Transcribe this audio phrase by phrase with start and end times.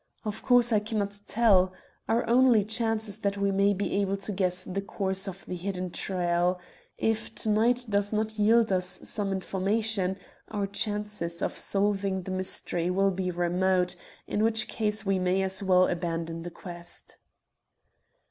[0.25, 1.73] "Of course I cannot tell.
[2.09, 5.55] Our only chance is that we may be able to guess the course of the
[5.55, 6.59] hidden trail.
[6.97, 10.17] If to night does not yield us some information,
[10.47, 13.95] our chances of solving the mystery will be remote,
[14.25, 17.19] in which case we may as well abandon the quest."